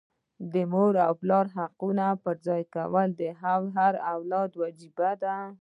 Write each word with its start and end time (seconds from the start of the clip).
د 0.53 0.55
مور 0.71 0.93
او 1.07 1.13
پلار 1.21 1.45
حقوق 1.57 1.99
پرځای 2.25 2.61
کول 2.75 3.07
د 3.19 3.21
هر 3.79 3.93
اولاد 4.13 4.51
وجیبه 4.61 5.11
ده. 5.21 5.35